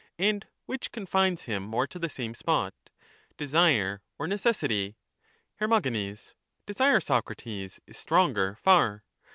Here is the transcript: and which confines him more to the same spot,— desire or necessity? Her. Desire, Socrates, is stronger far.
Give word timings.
and 0.17 0.47
which 0.65 0.91
confines 0.91 1.43
him 1.43 1.61
more 1.61 1.85
to 1.85 1.99
the 1.99 2.09
same 2.09 2.33
spot,— 2.33 2.73
desire 3.37 4.01
or 4.17 4.25
necessity? 4.25 4.95
Her. 5.57 5.67
Desire, 6.65 6.99
Socrates, 6.99 7.79
is 7.85 7.97
stronger 7.97 8.55
far. 8.55 9.03